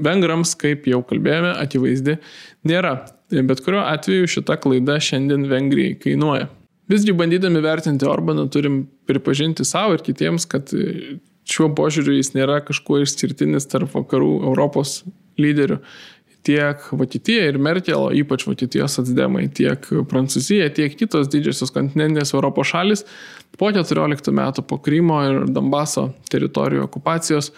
vengrams, 0.05 0.55
kaip 0.59 0.89
jau 0.89 1.03
kalbėjome, 1.07 1.53
akivaizdi 1.61 2.19
nėra. 2.69 2.97
Bet 3.35 3.65
kuriuo 3.65 3.83
atveju 3.89 4.31
šita 4.37 4.57
klaida 4.63 5.01
šiandien 5.03 5.49
Vengrijai 5.51 5.97
kainuoja. 6.01 6.49
Visgi 6.91 7.15
bandydami 7.17 7.63
vertinti 7.65 8.07
Orbaną 8.09 8.45
turim 8.53 8.83
pripažinti 9.09 9.65
savo 9.65 9.97
ir 9.97 10.05
kitiems, 10.05 10.45
kad 10.49 10.73
šiuo 11.49 11.71
požiūriu 11.77 12.19
jis 12.19 12.35
nėra 12.37 12.61
kažkuo 12.65 13.01
išskirtinis 13.05 13.69
tarp 13.73 13.95
vakarų 13.97 14.33
Europos 14.51 15.03
lyderių 15.41 15.81
tiek 16.45 16.83
Vokietija 16.93 17.49
ir 17.49 17.59
Merkel, 17.63 18.11
ypač 18.21 18.45
Vokietijos 18.49 18.99
atsdemai, 19.01 19.47
tiek 19.55 19.87
Prancūzija, 20.11 20.69
tiek 20.77 20.97
kitos 20.99 21.31
didžiosios 21.33 21.73
kontinentinės 21.75 22.35
Europos 22.37 22.71
šalis 22.73 23.05
po 23.59 23.71
14 23.73 24.35
metų 24.35 24.67
po 24.69 24.79
Krymo 24.83 25.21
ir 25.29 25.45
Donbaso 25.55 26.11
teritorijų 26.33 26.85
okupacijos 26.89 27.53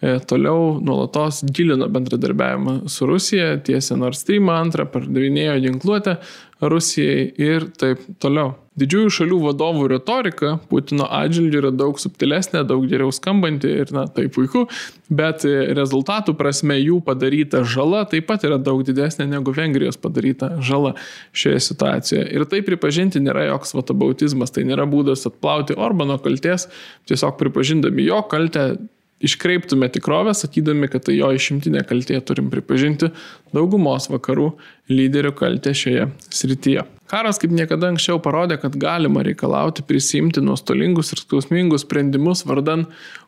toliau 0.00 0.78
nuolatos 0.80 1.42
gilino 1.52 1.88
bendradarbiavimą 1.92 2.76
su 2.88 3.08
Rusija, 3.08 3.56
tiesė 3.66 3.98
Nord 4.00 4.16
Stream 4.16 4.48
2, 4.48 4.86
pardavinėjo 4.94 5.58
ginkluotę 5.66 6.16
Rusijai 6.60 7.30
ir 7.40 7.70
taip 7.80 8.02
toliau. 8.20 8.54
Didžiųjų 8.80 9.10
šalių 9.12 9.38
vadovų 9.42 9.86
retorika 9.90 10.54
Putino 10.70 11.04
atžvilgiu 11.12 11.58
yra 11.60 11.70
daug 11.74 11.98
subtilesnė, 12.00 12.62
daug 12.68 12.84
geriau 12.88 13.10
skambanti 13.12 13.68
ir, 13.82 13.90
na, 13.92 14.06
tai 14.08 14.28
puiku, 14.32 14.66
bet 15.12 15.44
rezultatų 15.76 16.36
prasme 16.38 16.78
jų 16.78 17.00
padaryta 17.04 17.64
žala 17.68 18.06
taip 18.08 18.28
pat 18.30 18.46
yra 18.48 18.60
daug 18.62 18.80
didesnė 18.86 19.26
negu 19.28 19.52
Vengrijos 19.56 20.00
padaryta 20.00 20.54
žala 20.64 20.94
šioje 21.36 21.60
situacijoje. 21.66 22.28
Ir 22.30 22.46
tai 22.48 22.62
pripažinti 22.64 23.20
nėra 23.24 23.48
joks 23.50 23.74
vatabautizmas, 23.76 24.54
tai 24.54 24.64
nėra 24.68 24.88
būdas 24.88 25.26
atplauti 25.28 25.76
Orbano 25.76 26.16
kalties, 26.22 26.70
tiesiog 27.10 27.36
pripažindami 27.42 28.06
jo 28.06 28.22
kaltę 28.30 28.70
iškreiptume 29.20 29.88
tikrovę, 29.92 30.34
sakydami, 30.36 30.88
kad 30.90 31.04
tai 31.06 31.18
jo 31.18 31.28
išimtinė 31.36 31.84
kaltė, 31.88 32.18
turim 32.24 32.48
pripažinti 32.52 33.10
daugumos 33.54 34.08
vakarų 34.12 34.50
lyderių 34.90 35.34
kaltę 35.36 35.74
šioje 35.76 36.08
srityje. 36.32 36.86
Karas 37.10 37.40
kaip 37.42 37.52
niekada 37.54 37.90
anksčiau 37.90 38.20
parodė, 38.22 38.56
kad 38.62 38.76
galima 38.80 39.24
reikalauti 39.26 39.82
prisimti 39.86 40.42
nuostolingus 40.44 41.10
ir 41.12 41.22
skausmingus 41.24 41.84
sprendimus 41.84 42.44
vardan 42.46 42.86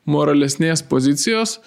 moralesnės 0.08 0.84
pozicijos, 0.86 1.58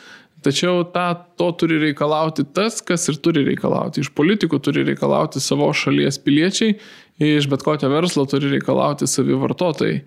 Tačiau 0.46 0.84
tą, 0.94 1.08
to 1.40 1.48
turi 1.58 1.80
reikalauti 1.82 2.44
tas, 2.54 2.78
kas 2.86 3.08
ir 3.10 3.18
turi 3.24 3.42
reikalauti. 3.48 4.04
Iš 4.04 4.12
politikų 4.14 4.60
turi 4.62 4.84
reikalauti 4.86 5.42
savo 5.42 5.72
šalies 5.74 6.20
piliečiai, 6.22 6.76
iš 7.18 7.48
bet 7.50 7.66
kokio 7.66 7.90
verslo 7.90 8.28
turi 8.30 8.52
reikalauti 8.52 9.10
savi 9.10 9.38
vartotojai. 9.42 10.04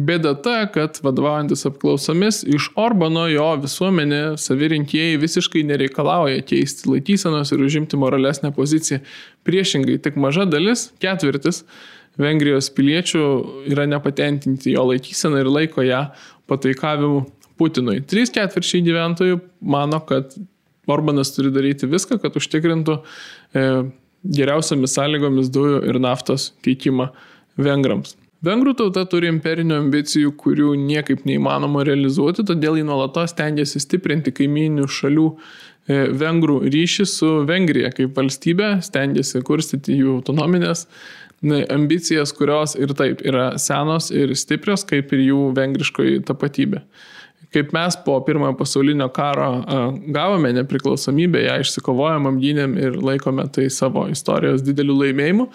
Bėda 0.00 0.32
ta, 0.44 0.62
kad 0.72 1.00
vadovaujantis 1.02 1.66
apklausomis 1.68 2.44
iš 2.48 2.70
Orbano 2.78 3.26
jo 3.28 3.48
visuomenė 3.60 4.20
savirinkėjai 4.40 5.18
visiškai 5.20 5.64
nereikalauja 5.66 6.44
keisti 6.46 6.88
laikysenos 6.88 7.50
ir 7.52 7.64
užimti 7.66 7.98
moralesnę 8.00 8.52
poziciją. 8.56 9.00
Priešingai, 9.44 9.98
tik 10.04 10.16
maža 10.20 10.46
dalis, 10.48 10.88
ketvirtis 11.02 11.64
Vengrijos 12.20 12.68
piliečių 12.74 13.24
yra 13.70 13.86
nepatenkinti 13.88 14.74
jo 14.74 14.86
laikyseną 14.90 15.42
ir 15.42 15.50
laiko 15.50 15.84
ją 15.86 16.06
pataikavimu 16.50 17.24
Putinui. 17.60 18.00
Trys 18.08 18.32
ketvirčiai 18.32 18.80
gyventojų 18.86 19.40
mano, 19.60 20.00
kad 20.08 20.32
Orbanas 20.90 21.34
turi 21.34 21.52
daryti 21.54 21.88
viską, 21.90 22.16
kad 22.22 22.38
užtikrintų 22.40 22.96
e, 22.96 23.66
geriausiamis 24.24 24.96
sąlygomis 24.96 25.52
dujų 25.52 25.82
ir 25.90 26.00
naftos 26.02 26.50
teikimą 26.64 27.10
vengrams. 27.60 28.16
Vengrų 28.46 28.72
tauta 28.78 29.02
turi 29.04 29.28
imperinių 29.28 29.76
ambicijų, 29.82 30.32
kurių 30.40 30.72
niekaip 30.80 31.26
neįmanoma 31.28 31.82
realizuoti, 31.84 32.44
todėl 32.48 32.78
jį 32.80 32.86
nuolatos 32.88 33.34
tengiasi 33.36 33.82
stiprinti 33.84 34.32
kaiminių 34.32 34.86
šalių 34.88 35.26
e, 35.28 35.98
vengrų 36.22 36.62
ryšį 36.72 37.06
su 37.10 37.32
Vengrija 37.48 37.92
kaip 37.92 38.16
valstybė, 38.16 38.78
stengiasi 38.86 39.44
kurstyti 39.44 39.98
jų 39.98 40.16
autonominės 40.22 40.86
ambicijas, 41.72 42.32
kurios 42.36 42.76
ir 42.80 42.92
taip 42.96 43.20
yra 43.28 43.54
senos 43.60 44.10
ir 44.12 44.32
stiprios, 44.36 44.84
kaip 44.88 45.12
ir 45.16 45.24
jų 45.28 45.44
vengriškoji 45.56 46.24
tapatybė 46.28 46.84
kaip 47.54 47.72
mes 47.74 47.96
po 48.04 48.14
pirmojo 48.24 48.54
pasaulinio 48.58 49.08
karo 49.14 49.48
gavome 50.14 50.52
nepriklausomybę, 50.54 51.42
ją 51.48 51.58
išsikovojom, 51.64 52.28
apgynėm 52.30 52.76
ir 52.78 52.98
laikome 53.02 53.46
tai 53.54 53.66
savo 53.74 54.06
istorijos 54.12 54.62
dideliu 54.66 54.96
laimėjimu, 55.00 55.48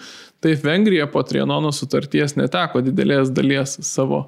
taip 0.44 0.64
Vengrija 0.66 1.08
po 1.12 1.24
Trianono 1.26 1.72
sutarties 1.72 2.36
neteko 2.36 2.84
didelės 2.84 3.32
dalies 3.34 3.78
savo 3.86 4.26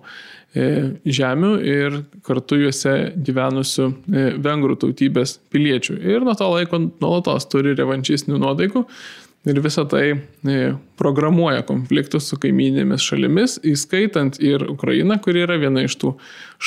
e, 0.55 0.97
žemių 1.05 1.53
ir 1.69 2.01
kartu 2.27 2.63
juose 2.63 2.97
gyvenusių 3.27 3.89
e, 3.89 4.27
vengrų 4.49 4.79
tautybės 4.85 5.37
piliečių. 5.53 6.01
Ir 6.09 6.25
nuo 6.25 6.37
to 6.39 6.49
laiko 6.55 6.81
nuolatos 6.89 7.51
turi 7.53 7.77
revanšistinių 7.77 8.41
nuodaikų, 8.47 8.87
Ir 9.47 9.61
visą 9.63 9.85
tai 9.89 10.07
e, 10.11 10.57
programuoja 10.99 11.63
konfliktus 11.67 12.27
su 12.29 12.37
kaiminėmis 12.43 13.05
šalimis, 13.07 13.61
įskaitant 13.63 14.41
ir 14.43 14.67
Ukrainą, 14.67 15.21
kuri 15.23 15.45
yra 15.47 15.61
viena 15.63 15.85
iš 15.87 15.95
tų 16.01 16.17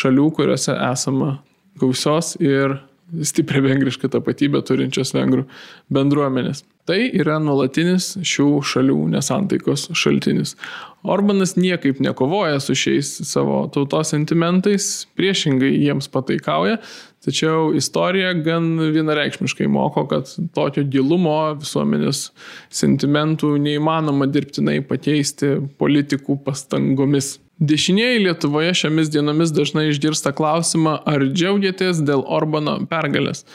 šalių, 0.01 0.29
kuriuose 0.37 0.77
esama 0.87 1.35
gausios 1.81 2.37
ir 2.39 2.79
stiprią 3.11 3.61
vengrišką 3.65 4.07
tapatybę 4.13 4.61
turinčios 4.63 5.11
vengrų 5.15 5.43
bendruomenės. 5.91 6.63
Tai 6.87 6.97
yra 7.13 7.37
nuolatinis 7.43 8.15
šių 8.25 8.47
šalių 8.65 8.97
nesantaikos 9.11 9.89
šaltinis. 9.97 10.55
Orbanas 11.03 11.57
niekaip 11.59 11.99
nekovoja 12.01 12.61
su 12.63 12.75
šiais 12.77 13.11
savo 13.27 13.65
tautos 13.73 14.13
sentimentais, 14.15 14.89
priešingai 15.19 15.73
jiems 15.75 16.09
pataikauja, 16.13 16.79
tačiau 17.25 17.71
istorija 17.77 18.33
gan 18.45 18.73
vienareikšmiškai 18.93 19.67
moko, 19.71 20.05
kad 20.09 20.29
tokio 20.55 20.83
gilumo 20.83 21.37
visuomenės 21.61 22.29
sentimentų 22.73 23.53
neįmanoma 23.61 24.27
dirbtinai 24.31 24.79
pakeisti 24.87 25.57
politikų 25.81 26.39
pastangomis. 26.45 27.35
Dešinieji 27.61 28.23
Lietuvoje 28.23 28.73
šiomis 28.73 29.11
dienomis 29.13 29.51
dažnai 29.53 29.91
išgirsta 29.91 30.31
klausimą, 30.33 30.95
ar 31.05 31.27
džiaugiatės 31.29 32.01
dėl 32.07 32.23
Orbano 32.25 32.79
pergalės. 32.89 33.45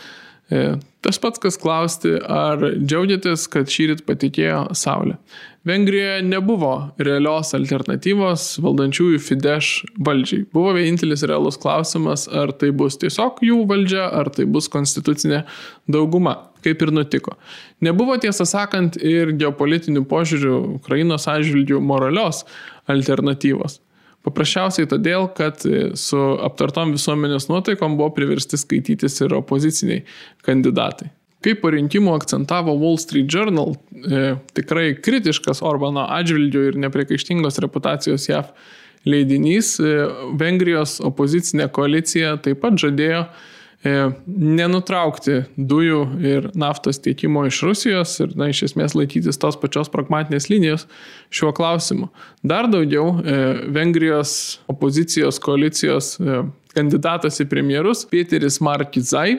E, 0.47 0.77
tas 1.03 1.19
pats, 1.19 1.41
kas 1.43 1.59
klausti, 1.59 2.13
ar 2.23 2.61
džiaugiatės, 2.79 3.49
kad 3.51 3.71
šyrit 3.71 4.05
patikėjo 4.07 4.69
Saulė. 4.79 5.17
Vengrijoje 5.67 6.21
nebuvo 6.23 6.73
realios 7.03 7.51
alternatyvos 7.59 8.45
valdančiųjų 8.63 9.19
Fidesz 9.19 9.71
valdžiai. 10.07 10.45
Buvo 10.55 10.77
vienintelis 10.77 11.25
realus 11.27 11.59
klausimas, 11.59 12.29
ar 12.31 12.53
tai 12.55 12.71
bus 12.71 12.95
tiesiog 13.03 13.43
jų 13.43 13.65
valdžia, 13.67 14.05
ar 14.07 14.31
tai 14.31 14.47
bus 14.47 14.71
konstitucinė 14.71 15.43
dauguma, 15.91 16.37
kaip 16.63 16.87
ir 16.87 16.95
nutiko. 16.95 17.35
Nebuvo 17.83 18.15
tiesą 18.23 18.47
sakant 18.47 19.01
ir 19.03 19.35
geopolitinių 19.35 20.05
požiūrių 20.07 20.61
Ukrainos 20.77 21.27
atžvilgių 21.33 21.83
moralios 21.83 22.45
alternatyvos. 22.87 23.81
Paprasčiausiai 24.27 24.89
todėl, 24.91 25.29
kad 25.37 25.63
e, 25.69 25.93
su 25.99 26.19
aptartom 26.43 26.97
visuomenės 26.97 27.47
nuotaikom 27.47 27.95
buvo 27.99 28.11
priversti 28.17 28.59
skaitytis 28.59 29.21
ir 29.23 29.37
opoziciniai 29.39 30.03
kandidatai. 30.47 31.13
Kaip 31.47 31.61
po 31.63 31.71
rinkimų 31.71 32.17
akcentavo 32.17 32.75
Wall 32.81 32.99
Street 32.99 33.31
Journal, 33.31 33.77
e, 33.95 34.33
tikrai 34.57 34.97
kritiškas 34.99 35.63
Orbano 35.63 36.09
atžvilgių 36.17 36.65
ir 36.73 36.81
nepriekaištingos 36.87 37.61
reputacijos 37.63 38.27
JAV 38.27 38.51
leidinys, 39.07 39.77
e, 39.79 40.09
Vengrijos 40.41 40.99
opozicinė 41.07 41.69
koalicija 41.71 42.35
taip 42.43 42.65
pat 42.65 42.81
žadėjo 42.83 43.29
nenutraukti 44.27 45.43
dujų 45.57 46.01
ir 46.25 46.49
naftos 46.59 46.99
tiekimo 47.05 47.45
iš 47.47 47.61
Rusijos 47.67 48.17
ir, 48.25 48.33
na, 48.39 48.49
iš 48.51 48.65
esmės 48.71 48.97
laikytis 48.99 49.39
tos 49.39 49.59
pačios 49.61 49.91
pragmatinės 49.93 50.49
linijos 50.51 50.87
šiuo 51.31 51.53
klausimu. 51.55 52.09
Dar 52.43 52.71
daugiau, 52.73 53.19
e, 53.21 53.39
Vengrijos 53.77 54.59
opozicijos 54.73 55.39
koalicijos 55.43 56.17
e, 56.19 56.43
kandidatas 56.75 57.39
į 57.41 57.49
premjerus 57.53 58.05
Pieteris 58.11 58.59
Markizai 58.65 59.37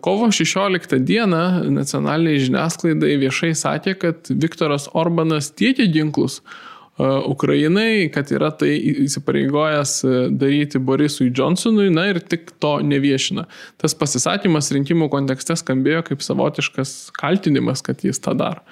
Kovo 0.00 0.28
16 0.30 1.00
dieną 1.02 1.70
nacionaliniai 1.74 2.38
žiniasklaidai 2.38 3.16
viešai 3.18 3.50
sakė, 3.58 3.96
kad 3.98 4.28
Viktoras 4.30 4.86
Orbanas 4.94 5.48
tiekia 5.50 5.88
ginklus 5.90 6.38
Ukrainai, 7.04 8.08
kad 8.08 8.30
yra 8.32 8.48
tai 8.56 8.70
įsipareigojęs 9.04 9.90
e, 10.00 10.12
daryti 10.32 10.80
Borisui 10.80 11.28
Johnsonui, 11.28 11.90
na 11.92 12.06
ir 12.08 12.22
tik 12.24 12.54
to 12.62 12.78
neviešina. 12.80 13.44
Tas 13.76 13.92
pasisakymas 14.00 14.70
rinkimų 14.72 15.10
kontekste 15.12 15.58
skambėjo 15.60 16.06
kaip 16.08 16.24
savotiškas 16.24 16.94
kaltinimas, 17.20 17.82
kad 17.84 18.00
jis 18.00 18.22
tą 18.24 18.32
daro. 18.40 18.64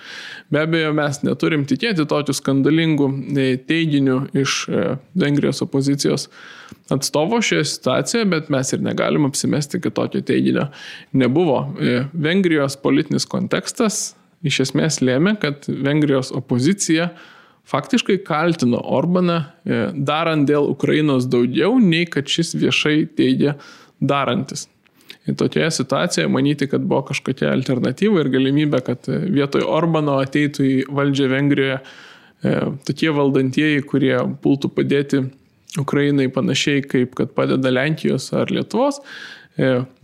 Be 0.48 0.62
abejo, 0.64 0.94
mes 0.96 1.20
neturim 1.26 1.66
tikėti 1.68 2.06
tokių 2.08 2.36
skandalingų 2.40 3.10
e, 3.12 3.46
teiginių 3.68 4.16
iš 4.40 4.56
e, 4.72 4.86
Vengrijos 5.20 5.60
opozicijos 5.66 6.30
atstovo 6.92 7.42
šioje 7.44 7.68
situacijoje, 7.74 8.30
bet 8.32 8.48
mes 8.52 8.72
ir 8.72 8.80
negalim 8.88 9.28
apsimesti, 9.28 9.82
kad 9.84 9.98
tokio 10.00 10.24
teiginio 10.24 10.70
nebuvo. 11.12 11.60
Vengrijos 12.12 12.76
politinis 12.80 13.28
kontekstas 13.28 14.14
iš 14.44 14.62
esmės 14.66 15.02
lėmė, 15.04 15.36
kad 15.40 15.68
Vengrijos 15.68 16.32
opozicija 16.36 17.12
faktiškai 17.70 18.18
kaltino 18.24 18.80
Orbaną 18.84 19.40
e, 19.40 19.80
darant 19.94 20.48
dėl 20.48 20.68
Ukrainos 20.72 21.28
daugiau, 21.30 21.78
nei 21.80 22.06
kad 22.10 22.28
šis 22.30 22.54
viešai 22.60 23.04
teigia 23.16 23.56
darantis. 24.00 24.68
Ir 25.24 25.38
tokioje 25.40 25.70
situacijoje 25.78 26.28
manyti, 26.28 26.68
kad 26.68 26.84
buvo 26.84 27.06
kažkokia 27.08 27.48
alternatyva 27.54 28.20
ir 28.20 28.32
galimybė, 28.34 28.82
kad 28.84 29.08
e, 29.08 29.22
vietoj 29.38 29.64
Orbano 29.64 30.18
ateitų 30.24 30.66
į 30.68 30.74
valdžią 30.92 31.30
Vengrijoje 31.32 31.78
e, 31.80 32.58
tokie 32.84 33.14
valdantieji, 33.16 33.86
kurie 33.88 34.18
pultų 34.44 34.72
padėti 34.76 35.24
Ukrainai 35.80 36.28
panašiai 36.30 36.84
kaip 36.86 37.16
kad 37.18 37.32
padeda 37.34 37.72
Lenkijos 37.72 38.28
ar 38.36 38.52
Lietuvos, 38.52 39.00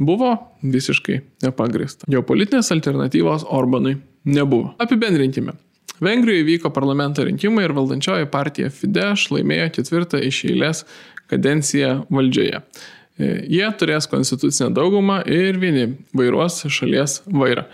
buvo 0.03 0.33
visiškai 0.62 1.20
nepagrįsta. 1.44 2.09
Geopolitinės 2.11 2.70
alternatyvos 2.75 3.46
Orbanui 3.55 3.96
nebuvo. 4.27 4.73
Apibendrinkime. 4.83 5.55
Vengrijoje 6.01 6.47
vyko 6.49 6.71
parlamento 6.73 7.25
rinkimai 7.25 7.67
ir 7.67 7.75
valdančioji 7.77 8.29
partija 8.33 8.71
Fidesz 8.73 9.29
laimėjo 9.35 9.69
ketvirtą 9.77 10.21
iš 10.25 10.45
eilės 10.49 10.85
kadenciją 11.31 12.05
valdžioje. 12.11 12.63
E, 13.21 13.33
jie 13.53 13.67
turės 13.79 14.09
konstitucinę 14.11 14.71
daugumą 14.77 15.21
ir 15.29 15.59
vieni 15.61 15.91
vairuos 16.17 16.63
šalies 16.73 17.21
vairą. 17.29 17.67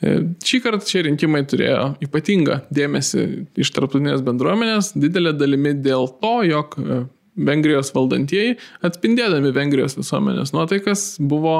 E, 0.00 0.14
šį 0.46 0.62
kartą 0.64 0.88
šie 0.88 1.02
rinkimai 1.10 1.42
turėjo 1.48 1.90
ypatingą 2.06 2.62
dėmesį 2.74 3.26
iš 3.60 3.72
tarptautinės 3.76 4.24
bendruomenės, 4.24 4.94
didelė 4.96 5.34
dalimi 5.36 5.74
dėl 5.84 6.08
to, 6.22 6.38
jog 6.48 6.78
e, 6.80 7.02
Vengrijos 7.36 7.92
valdantieji, 7.92 8.54
atspindėdami 8.88 9.50
Vengrijos 9.52 9.98
visuomenės 9.98 10.54
nuotaikas, 10.56 11.02
buvo 11.20 11.58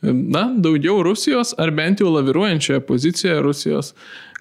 na, 0.00 0.46
daugiau 0.56 1.02
Rusijos 1.04 1.52
ar 1.60 1.74
bent 1.76 2.00
jau 2.00 2.08
laviruojančioje 2.14 2.80
pozicijoje 2.88 3.42
Rusijos 3.44 3.92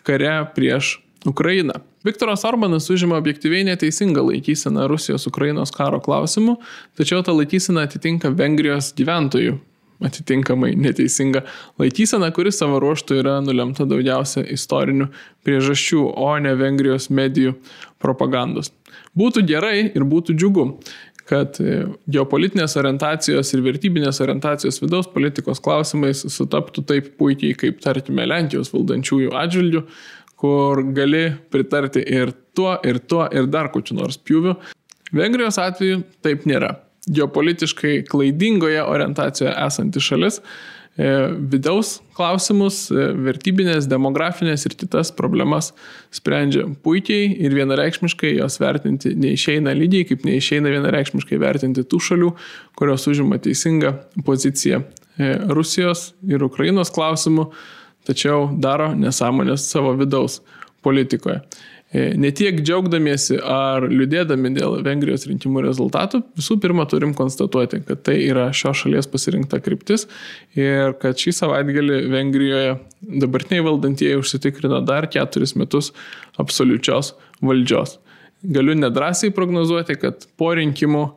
kare 0.07 0.31
prieš 0.55 0.93
Ukraina. 1.27 1.73
Viktoras 2.03 2.45
Orbanas 2.47 2.89
užima 2.89 3.17
objektyviai 3.19 3.65
neteisingą 3.67 4.23
laikyseną 4.23 4.87
Rusijos-Ukrainos 4.87 5.73
karo 5.75 5.99
klausimu, 5.99 6.55
tačiau 6.95 7.23
ta 7.23 7.35
laikysena 7.35 7.83
atitinka 7.87 8.31
Vengrijos 8.31 8.93
gyventojų 8.95 9.57
atitinkamai 9.99 10.75
neteisinga 10.79 11.41
laikysena, 11.79 12.31
kuri 12.31 12.53
savo 12.55 12.79
ruoštų 12.79 13.19
yra 13.19 13.35
nulemta 13.43 13.83
daugiausia 13.83 14.45
istorinių 14.47 15.09
priežasčių, 15.43 16.05
o 16.15 16.31
ne 16.39 16.55
Vengrijos 16.55 17.09
medijų 17.11 17.57
propagandos. 17.99 18.71
Būtų 19.19 19.43
gerai 19.49 19.89
ir 19.91 20.05
būtų 20.07 20.37
džiugu, 20.39 20.65
kad 21.29 21.59
e, 21.61 21.83
geopolitinės 22.09 22.73
orientacijos 22.79 23.51
ir 23.53 23.61
vertybinės 23.65 24.21
orientacijos 24.23 24.79
vidaus 24.81 25.09
politikos 25.13 25.61
klausimais 25.61 26.23
sutaptų 26.33 26.83
taip 26.89 27.11
puikiai, 27.19 27.53
kaip 27.59 27.83
tarkime 27.83 28.25
Lenkijos 28.29 28.71
valdančiųjų 28.73 29.35
atžvilgių, 29.37 29.83
kur 30.39 30.83
gali 30.95 31.25
pritarti 31.51 32.03
ir 32.03 32.31
tuo, 32.55 32.73
ir 32.87 33.01
tuo, 33.03 33.25
ir 33.35 33.49
dar 33.51 33.71
kočiu 33.73 33.97
nors 33.99 34.19
pjūviu. 34.23 34.55
Vengrijos 35.15 35.59
atveju 35.61 36.03
taip 36.25 36.45
nėra. 36.49 36.75
Geopolitiškai 37.09 38.03
klaidingoje 38.09 38.83
orientacijoje 38.85 39.55
esanti 39.65 40.03
šalis 40.03 40.41
E, 40.99 41.07
vidaus 41.51 42.01
klausimus, 42.17 42.89
e, 42.91 43.03
vertybinės, 43.23 43.85
demografinės 43.87 44.65
ir 44.67 44.73
kitas 44.75 45.13
problemas 45.15 45.69
sprendžia 46.11 46.65
puikiai 46.83 47.29
ir 47.39 47.55
vienareikšmiškai 47.55 48.33
jos 48.33 48.59
vertinti 48.59 49.13
neišeina 49.15 49.71
lygiai, 49.79 50.09
kaip 50.09 50.25
neišeina 50.27 50.73
vienareikšmiškai 50.73 51.39
vertinti 51.39 51.85
tų 51.87 52.01
šalių, 52.03 52.33
kurios 52.75 53.07
užima 53.07 53.39
teisingą 53.39 53.93
poziciją 54.27 54.81
e, 54.83 55.31
Rusijos 55.55 56.09
ir 56.27 56.43
Ukrainos 56.43 56.91
klausimų, 56.91 57.47
tačiau 58.09 58.49
daro 58.57 58.91
nesąmonės 58.97 59.69
savo 59.69 59.93
vidaus 59.99 60.41
politikoje. 60.85 61.43
E, 61.89 62.11
ne 62.21 62.29
tiek 62.35 62.59
džiaugdamiesi 62.61 63.39
ar 63.41 63.87
liūdėdami 63.89 64.51
dėl 64.53 64.75
Vengrijos 64.85 65.25
rinkimų 65.25 65.63
rezultatų, 65.65 66.21
visų 66.37 66.59
pirma 66.61 66.85
turim 66.89 67.15
konstatuoti, 67.17 67.79
kad 67.87 68.03
tai 68.05 68.19
yra 68.27 68.51
šios 68.53 68.83
šalies 68.83 69.09
pasirinkta 69.09 69.57
kryptis 69.65 70.05
ir 70.53 70.93
kad 71.01 71.17
šį 71.17 71.33
savaitgalį 71.39 71.97
Vengrijoje 72.13 72.77
dabartiniai 73.23 73.65
valdantieji 73.65 74.21
užsitikrino 74.21 74.83
dar 74.85 75.09
keturis 75.09 75.55
metus 75.57 75.89
absoliučios 76.37 77.15
valdžios. 77.41 77.97
Galiu 78.45 78.77
nedrasiai 78.77 79.33
prognozuoti, 79.35 79.97
kad 79.99 80.29
po 80.37 80.53
rinkimų 80.55 81.07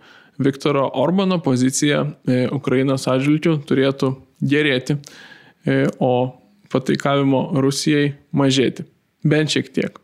Viktoro 0.43 0.89
Orbano 0.97 1.37
pozicija 1.45 2.07
e, 2.25 2.47
Ukrainos 2.49 3.05
atžvilgių 3.13 3.59
turėtų 3.69 4.15
gerėti, 4.41 4.97
e, 5.69 5.85
o 6.01 6.33
pataikavimo 6.73 7.45
Rusijai 7.63 8.15
mažėti. 8.37 8.87
Bent 9.23 9.55
šiek 9.55 9.71
tiek. 9.75 9.99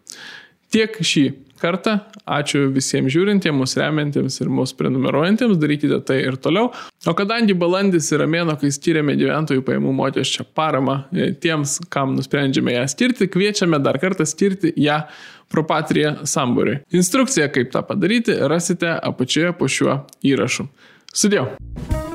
Tiek 0.72 0.98
šį 1.00 1.26
kartą. 1.58 1.98
Ačiū 2.28 2.66
visiems 2.72 3.12
žiūrintiems, 3.12 3.56
mūsų 3.56 3.80
remiantiems 3.82 4.36
ir 4.42 4.50
mūsų 4.52 4.76
prenumeruojantiems. 4.78 5.58
Darykite 5.60 6.00
tai 6.06 6.20
ir 6.26 6.36
toliau. 6.40 6.70
O 7.08 7.14
kadangi 7.18 7.56
balandis 7.58 8.10
yra 8.14 8.28
mėno, 8.30 8.56
kai 8.60 8.70
skiriame 8.74 9.16
gyventojų 9.18 9.64
pajamų 9.66 9.94
mokesčio 9.96 10.46
paramą 10.56 11.00
e, 11.12 11.30
tiems, 11.40 11.78
kam 11.92 12.14
nusprendžiame 12.18 12.76
ją 12.76 12.84
skirti, 12.92 13.30
kviečiame 13.32 13.80
dar 13.84 14.00
kartą 14.02 14.28
skirti 14.28 14.74
ją 14.76 15.02
Propatria 15.48 16.18
sambūriui. 16.28 16.82
Instrukciją, 16.92 17.48
kaip 17.54 17.72
tą 17.72 17.80
padaryti, 17.88 18.36
rasite 18.52 18.92
apačioje 18.92 19.54
po 19.56 19.70
šiuo 19.72 20.02
įrašu. 20.28 20.68
Sudėjau. 21.16 22.07